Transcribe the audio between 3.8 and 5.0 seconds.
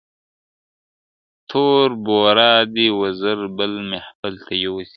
محفل ته یوسي-